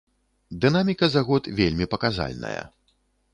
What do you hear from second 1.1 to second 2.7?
за год вельмі паказальная.